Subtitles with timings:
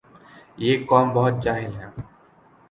[0.63, 1.87] یہ قوم بہت جاہل ھے